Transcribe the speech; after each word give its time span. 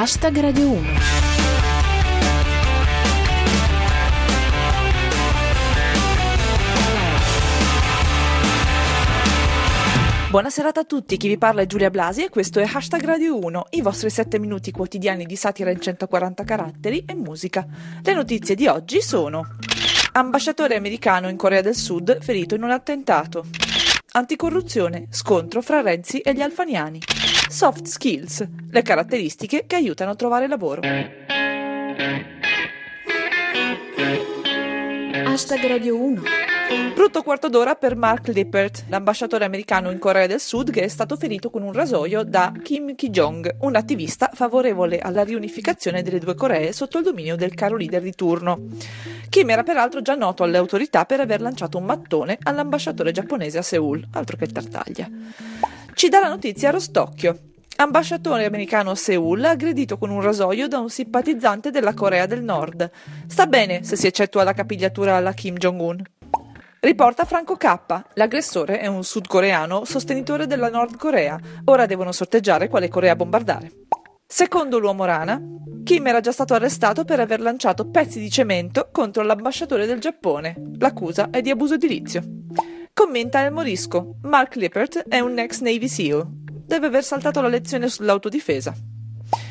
Hashtag 0.00 0.38
Radio 0.38 0.68
1. 0.68 0.88
Buona 10.30 10.50
serata 10.50 10.78
a 10.78 10.84
tutti, 10.84 11.16
chi 11.16 11.26
vi 11.26 11.36
parla 11.36 11.62
è 11.62 11.66
Giulia 11.66 11.90
Blasi 11.90 12.22
e 12.22 12.28
questo 12.28 12.60
è 12.60 12.70
Hashtag 12.72 13.02
Radio 13.02 13.40
1, 13.40 13.66
i 13.70 13.80
vostri 13.80 14.08
7 14.08 14.38
minuti 14.38 14.70
quotidiani 14.70 15.26
di 15.26 15.34
satira 15.34 15.72
in 15.72 15.80
140 15.80 16.44
caratteri 16.44 17.02
e 17.04 17.16
musica. 17.16 17.66
Le 18.00 18.14
notizie 18.14 18.54
di 18.54 18.68
oggi 18.68 19.02
sono 19.02 19.56
Ambasciatore 20.12 20.76
americano 20.76 21.28
in 21.28 21.36
Corea 21.36 21.60
del 21.60 21.74
Sud 21.74 22.22
ferito 22.22 22.54
in 22.54 22.62
un 22.62 22.70
attentato 22.70 23.46
Anticorruzione, 24.12 25.08
scontro 25.10 25.60
fra 25.60 25.80
Renzi 25.80 26.20
e 26.20 26.34
gli 26.34 26.40
alfaniani 26.40 27.00
Soft 27.48 27.86
skills, 27.86 28.46
le 28.70 28.82
caratteristiche 28.82 29.64
che 29.66 29.76
aiutano 29.76 30.10
a 30.10 30.14
trovare 30.14 30.46
lavoro. 30.48 30.82
Hashtag 35.24 35.66
Radio 35.66 35.96
1. 35.96 36.22
Brutto 36.94 37.22
quarto 37.22 37.48
d'ora 37.48 37.74
per 37.74 37.96
Mark 37.96 38.28
Lippert, 38.28 38.84
l'ambasciatore 38.88 39.46
americano 39.46 39.90
in 39.90 39.98
Corea 39.98 40.26
del 40.26 40.40
Sud 40.40 40.70
che 40.70 40.82
è 40.82 40.88
stato 40.88 41.16
ferito 41.16 41.48
con 41.48 41.62
un 41.62 41.72
rasoio 41.72 42.22
da 42.22 42.52
Kim 42.62 42.94
Ki-jong, 42.94 43.56
un 43.60 43.76
attivista 43.76 44.30
favorevole 44.34 44.98
alla 44.98 45.24
riunificazione 45.24 46.02
delle 46.02 46.18
due 46.18 46.34
Coree 46.34 46.74
sotto 46.74 46.98
il 46.98 47.04
dominio 47.04 47.36
del 47.36 47.54
caro 47.54 47.76
leader 47.76 48.02
di 48.02 48.12
turno. 48.12 48.60
Kim 49.30 49.48
era 49.48 49.62
peraltro 49.62 50.02
già 50.02 50.14
noto 50.14 50.42
alle 50.42 50.58
autorità 50.58 51.06
per 51.06 51.20
aver 51.20 51.40
lanciato 51.40 51.78
un 51.78 51.84
mattone 51.84 52.36
all'ambasciatore 52.42 53.10
giapponese 53.10 53.56
a 53.56 53.62
Seoul, 53.62 54.06
altro 54.12 54.36
che 54.36 54.48
tartaglia. 54.48 55.08
Ci 55.98 56.08
dà 56.08 56.20
la 56.20 56.28
notizia 56.28 56.70
Rostocchio. 56.70 57.36
Ambasciatore 57.74 58.44
americano 58.44 58.90
a 58.90 58.94
Seoul 58.94 59.42
aggredito 59.44 59.98
con 59.98 60.10
un 60.10 60.20
rasoio 60.20 60.68
da 60.68 60.78
un 60.78 60.88
simpatizzante 60.88 61.72
della 61.72 61.92
Corea 61.92 62.24
del 62.26 62.44
Nord. 62.44 62.88
Sta 63.26 63.48
bene 63.48 63.82
se 63.82 63.96
si 63.96 64.06
eccettua 64.06 64.44
la 64.44 64.52
capigliatura 64.52 65.16
alla 65.16 65.32
Kim 65.32 65.56
Jong-un. 65.56 66.00
Riporta 66.78 67.24
Franco 67.24 67.56
K. 67.56 68.04
L'aggressore 68.14 68.78
è 68.78 68.86
un 68.86 69.02
sudcoreano 69.02 69.84
sostenitore 69.84 70.46
della 70.46 70.70
Nord 70.70 70.96
Corea. 70.96 71.36
Ora 71.64 71.84
devono 71.84 72.12
sorteggiare 72.12 72.68
quale 72.68 72.86
Corea 72.86 73.16
bombardare. 73.16 73.72
Secondo 74.24 74.78
l'uomo 74.78 75.04
rana, 75.04 75.42
Kim 75.82 76.06
era 76.06 76.20
già 76.20 76.30
stato 76.30 76.54
arrestato 76.54 77.04
per 77.04 77.18
aver 77.18 77.40
lanciato 77.40 77.90
pezzi 77.90 78.20
di 78.20 78.30
cemento 78.30 78.90
contro 78.92 79.24
l'ambasciatore 79.24 79.84
del 79.84 79.98
Giappone. 79.98 80.74
L'accusa 80.78 81.30
è 81.30 81.42
di 81.42 81.50
abuso 81.50 81.74
edilizio. 81.74 82.22
Commenta 82.98 83.44
El 83.44 83.52
Morisco. 83.52 84.16
Mark 84.22 84.56
Lippert 84.56 85.06
è 85.06 85.20
un 85.20 85.38
ex 85.38 85.60
Navy 85.60 85.86
SEAL. 85.86 86.26
Deve 86.66 86.86
aver 86.88 87.04
saltato 87.04 87.40
la 87.40 87.46
lezione 87.46 87.88
sull'autodifesa. 87.88 88.74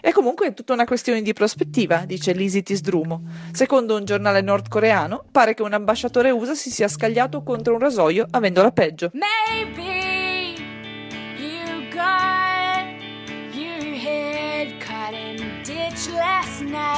È 0.00 0.10
comunque 0.10 0.52
tutta 0.54 0.72
una 0.72 0.84
questione 0.84 1.22
di 1.22 1.32
prospettiva, 1.32 1.98
dice 2.04 2.32
Lisi 2.32 2.64
Tisdrumo. 2.64 3.22
Secondo 3.52 3.94
un 3.94 4.04
giornale 4.04 4.40
nordcoreano, 4.40 5.26
pare 5.30 5.54
che 5.54 5.62
un 5.62 5.72
ambasciatore 5.72 6.32
USA 6.32 6.56
si 6.56 6.72
sia 6.72 6.88
scagliato 6.88 7.44
contro 7.44 7.74
un 7.74 7.78
rasoio 7.78 8.26
avendola 8.28 8.72
peggio. 8.72 9.12
Maybe 9.12 10.56
you 11.38 11.88
got 11.92 12.88
your 13.54 13.94
head 13.94 14.76
caught 14.80 15.14
in 15.14 15.44
a 15.44 15.62
ditch 15.62 16.08
last 16.12 16.62
night. 16.62 16.97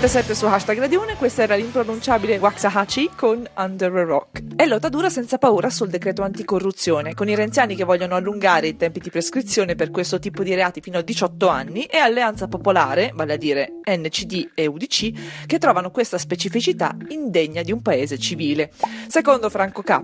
Siete 0.00 0.14
sempre 0.14 0.34
su 0.34 0.46
hashtag 0.46 0.78
Radio 0.78 1.02
1 1.02 1.10
e 1.10 1.16
questa 1.16 1.42
era 1.42 1.56
l'impronunciabile 1.56 2.38
Waxahachie 2.38 3.10
con 3.14 3.46
Under 3.54 3.94
a 3.94 4.02
Rock. 4.02 4.56
È 4.56 4.64
lotta 4.64 4.88
dura 4.88 5.10
senza 5.10 5.36
paura 5.36 5.68
sul 5.68 5.90
decreto 5.90 6.22
anticorruzione, 6.22 7.12
con 7.12 7.28
i 7.28 7.34
renziani 7.34 7.76
che 7.76 7.84
vogliono 7.84 8.14
allungare 8.14 8.68
i 8.68 8.76
tempi 8.78 8.98
di 8.98 9.10
prescrizione 9.10 9.74
per 9.74 9.90
questo 9.90 10.18
tipo 10.18 10.42
di 10.42 10.54
reati 10.54 10.80
fino 10.80 10.96
a 10.96 11.02
18 11.02 11.48
anni 11.48 11.84
e 11.84 11.98
Alleanza 11.98 12.48
Popolare, 12.48 13.12
vale 13.14 13.34
a 13.34 13.36
dire 13.36 13.72
NCD 13.84 14.52
e 14.54 14.64
UDC, 14.64 15.44
che 15.44 15.58
trovano 15.58 15.90
questa 15.90 16.16
specificità 16.16 16.96
indegna 17.08 17.60
di 17.60 17.70
un 17.70 17.82
paese 17.82 18.16
civile. 18.16 18.72
Secondo 19.06 19.50
Franco 19.50 19.82
K, 19.82 20.00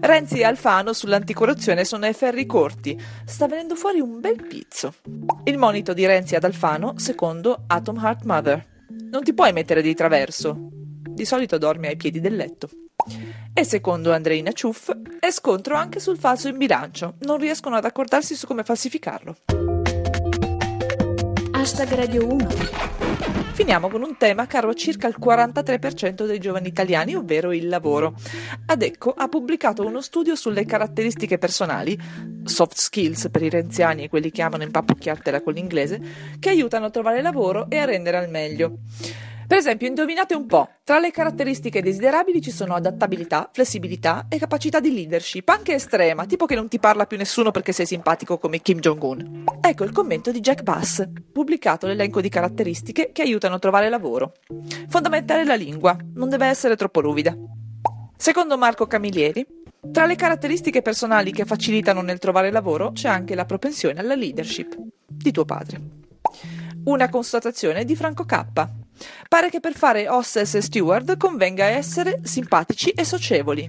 Renzi 0.00 0.40
e 0.40 0.46
Alfano 0.46 0.92
sull'anticorruzione 0.92 1.84
sono 1.84 2.06
ai 2.06 2.12
ferri 2.12 2.44
corti. 2.44 3.00
Sta 3.24 3.46
venendo 3.46 3.76
fuori 3.76 4.00
un 4.00 4.18
bel 4.18 4.44
pizzo. 4.48 4.94
Il 5.44 5.58
monito 5.58 5.92
di 5.92 6.04
Renzi 6.06 6.34
ad 6.34 6.42
Alfano, 6.42 6.94
secondo 6.96 7.62
Atom 7.68 7.98
Heart 8.02 8.24
Mother. 8.24 8.76
Non 9.10 9.22
ti 9.22 9.32
puoi 9.32 9.52
mettere 9.52 9.80
di 9.80 9.94
traverso. 9.94 10.68
Di 10.70 11.24
solito 11.24 11.56
dormi 11.56 11.86
ai 11.86 11.96
piedi 11.96 12.20
del 12.20 12.36
letto. 12.36 12.68
E 13.54 13.64
secondo 13.64 14.12
Andreina 14.12 14.52
Ciuff 14.52 14.90
è 15.18 15.30
scontro 15.30 15.76
anche 15.76 15.98
sul 15.98 16.18
falso 16.18 16.48
in 16.48 16.58
bilancio. 16.58 17.14
Non 17.20 17.38
riescono 17.38 17.76
ad 17.76 17.84
accordarsi 17.84 18.34
su 18.34 18.46
come 18.46 18.64
falsificarlo. 18.64 19.67
Hashtag 21.68 21.92
Radio 21.96 22.26
1. 22.26 22.48
Finiamo 23.52 23.90
con 23.90 24.02
un 24.02 24.16
tema 24.16 24.46
caro 24.46 24.70
a 24.70 24.74
circa 24.74 25.06
il 25.06 25.16
43% 25.20 26.24
dei 26.24 26.38
giovani 26.38 26.68
italiani, 26.68 27.14
ovvero 27.14 27.52
il 27.52 27.68
lavoro. 27.68 28.14
Adecco 28.64 29.12
ha 29.12 29.28
pubblicato 29.28 29.84
uno 29.84 30.00
studio 30.00 30.34
sulle 30.34 30.64
caratteristiche 30.64 31.36
personali, 31.36 32.00
soft 32.44 32.78
skills 32.78 33.28
per 33.30 33.42
i 33.42 33.50
renziani 33.50 34.04
e 34.04 34.08
quelli 34.08 34.30
che 34.30 34.40
amano 34.40 34.62
impappucchiartela 34.62 35.42
con 35.42 35.52
l'inglese, 35.52 36.00
che 36.40 36.48
aiutano 36.48 36.86
a 36.86 36.90
trovare 36.90 37.20
lavoro 37.20 37.68
e 37.68 37.76
a 37.76 37.84
rendere 37.84 38.16
al 38.16 38.30
meglio. 38.30 38.78
Per 39.48 39.56
esempio, 39.56 39.88
indovinate 39.88 40.34
un 40.34 40.44
po', 40.44 40.68
tra 40.84 40.98
le 40.98 41.10
caratteristiche 41.10 41.80
desiderabili 41.80 42.42
ci 42.42 42.50
sono 42.50 42.74
adattabilità, 42.74 43.48
flessibilità 43.50 44.26
e 44.28 44.38
capacità 44.38 44.78
di 44.78 44.92
leadership, 44.92 45.48
anche 45.48 45.72
estrema, 45.72 46.26
tipo 46.26 46.44
che 46.44 46.54
non 46.54 46.68
ti 46.68 46.78
parla 46.78 47.06
più 47.06 47.16
nessuno 47.16 47.50
perché 47.50 47.72
sei 47.72 47.86
simpatico 47.86 48.36
come 48.36 48.60
Kim 48.60 48.78
Jong-un. 48.78 49.44
Ecco 49.62 49.84
il 49.84 49.92
commento 49.92 50.30
di 50.32 50.40
Jack 50.40 50.62
Bass, 50.62 51.08
pubblicato 51.32 51.86
l'elenco 51.86 52.20
di 52.20 52.28
caratteristiche 52.28 53.10
che 53.10 53.22
aiutano 53.22 53.54
a 53.54 53.58
trovare 53.58 53.88
lavoro. 53.88 54.34
Fondamentale 54.88 55.46
la 55.46 55.54
lingua, 55.54 55.96
non 56.12 56.28
deve 56.28 56.44
essere 56.44 56.76
troppo 56.76 57.00
ruvida. 57.00 57.34
Secondo 58.18 58.58
Marco 58.58 58.86
Camilleri, 58.86 59.46
tra 59.90 60.04
le 60.04 60.14
caratteristiche 60.14 60.82
personali 60.82 61.32
che 61.32 61.46
facilitano 61.46 62.02
nel 62.02 62.18
trovare 62.18 62.50
lavoro 62.50 62.92
c'è 62.92 63.08
anche 63.08 63.34
la 63.34 63.46
propensione 63.46 63.98
alla 63.98 64.14
leadership 64.14 64.76
di 65.06 65.32
tuo 65.32 65.46
padre. 65.46 65.80
Una 66.84 67.08
constatazione 67.08 67.86
di 67.86 67.96
Franco 67.96 68.26
K. 68.26 68.44
Pare 69.28 69.50
che 69.50 69.60
per 69.60 69.74
fare 69.74 70.08
hostess 70.08 70.54
e 70.54 70.60
steward 70.60 71.16
convenga 71.16 71.64
essere 71.64 72.20
simpatici 72.22 72.90
e 72.90 73.04
socievoli. 73.04 73.68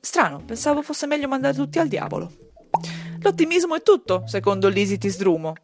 Strano, 0.00 0.42
pensavo 0.44 0.82
fosse 0.82 1.06
meglio 1.06 1.28
mandare 1.28 1.54
tutti 1.54 1.78
al 1.78 1.88
diavolo. 1.88 2.30
L'ottimismo 3.20 3.76
è 3.76 3.82
tutto, 3.82 4.24
secondo 4.26 4.68
Lisi 4.68 4.98
Tisdrumo. 4.98 5.54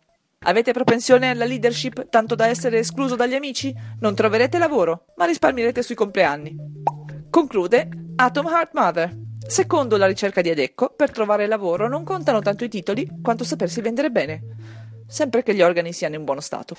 Avete 0.43 0.73
propensione 0.73 1.31
alla 1.31 1.45
leadership 1.45 2.09
tanto 2.09 2.37
da 2.37 2.47
essere 2.47 2.79
escluso 2.79 3.17
dagli 3.17 3.35
amici? 3.35 3.75
Non 3.99 4.15
troverete 4.15 4.59
lavoro, 4.59 5.07
ma 5.17 5.25
risparmierete 5.25 5.83
sui 5.83 5.97
compleanni. 5.97 6.57
Conclude 7.29 7.89
Atom 8.15 8.47
Heart 8.47 8.71
Mother. 8.75 9.17
Secondo 9.45 9.97
la 9.97 10.07
ricerca 10.07 10.41
di 10.41 10.51
Adecco, 10.51 10.93
per 10.95 11.11
trovare 11.11 11.47
lavoro 11.47 11.89
non 11.89 12.05
contano 12.05 12.41
tanto 12.41 12.65
i 12.65 12.69
titoli 12.69 13.09
quanto 13.23 13.43
sapersi 13.43 13.81
vendere 13.81 14.11
bene, 14.11 14.43
sempre 15.09 15.43
che 15.43 15.55
gli 15.55 15.63
organi 15.63 15.93
siano 15.93 16.15
in 16.15 16.25
buono 16.25 16.41
stato. 16.41 16.77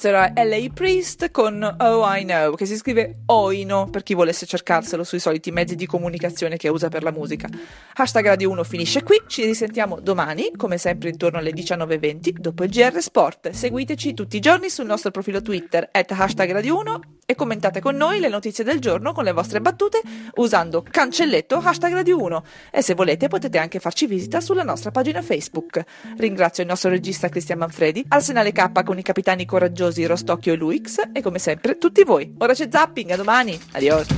Questo 0.00 0.16
era 0.16 0.32
LA 0.34 0.68
Priest 0.72 1.30
con 1.30 1.62
Oh 1.62 2.14
I 2.14 2.24
Know, 2.24 2.54
che 2.54 2.64
si 2.64 2.74
scrive 2.74 3.18
Oino 3.26 3.90
per 3.90 4.02
chi 4.02 4.14
volesse 4.14 4.46
cercarselo 4.46 5.04
sui 5.04 5.18
soliti 5.18 5.50
mezzi 5.50 5.74
di 5.74 5.84
comunicazione 5.84 6.56
che 6.56 6.70
usa 6.70 6.88
per 6.88 7.02
la 7.02 7.10
musica. 7.10 7.50
Hashtag 7.96 8.24
Radio 8.24 8.48
1 8.48 8.64
finisce 8.64 9.02
qui, 9.02 9.20
ci 9.26 9.44
risentiamo 9.44 10.00
domani, 10.00 10.52
come 10.56 10.78
sempre 10.78 11.10
intorno 11.10 11.36
alle 11.36 11.50
19.20, 11.50 12.30
dopo 12.38 12.64
il 12.64 12.70
GR 12.70 12.98
Sport. 12.98 13.50
Seguiteci 13.50 14.14
tutti 14.14 14.38
i 14.38 14.40
giorni 14.40 14.70
sul 14.70 14.86
nostro 14.86 15.10
profilo 15.10 15.42
Twitter, 15.42 15.86
at 15.92 16.10
hashtag 16.12 16.50
Radio 16.50 16.78
1, 16.78 17.00
e 17.30 17.36
commentate 17.36 17.80
con 17.80 17.94
noi 17.94 18.18
le 18.18 18.28
notizie 18.28 18.64
del 18.64 18.80
giorno 18.80 19.12
con 19.12 19.22
le 19.22 19.30
vostre 19.30 19.60
battute 19.60 20.00
usando 20.34 20.82
cancelletto 20.82 21.58
hashtag 21.58 21.92
Radio 21.92 22.20
1. 22.20 22.44
E 22.72 22.82
se 22.82 22.94
volete 22.94 23.28
potete 23.28 23.58
anche 23.58 23.78
farci 23.78 24.06
visita 24.06 24.40
sulla 24.40 24.64
nostra 24.64 24.90
pagina 24.90 25.22
Facebook. 25.22 25.80
Ringrazio 26.16 26.64
il 26.64 26.68
nostro 26.68 26.90
regista 26.90 27.28
Cristian 27.28 27.58
Manfredi, 27.58 28.04
Arsenale 28.08 28.50
K 28.50 28.82
con 28.82 28.98
i 28.98 29.02
capitani 29.02 29.46
coraggiosi 29.46 30.04
Rostocchio 30.06 30.54
e 30.54 30.56
Luix 30.56 30.98
e 31.12 31.22
come 31.22 31.38
sempre 31.38 31.78
tutti 31.78 32.02
voi. 32.02 32.34
Ora 32.38 32.52
c'è 32.52 32.66
zapping, 32.68 33.12
a 33.12 33.16
domani. 33.16 33.56
Adios. 33.74 34.08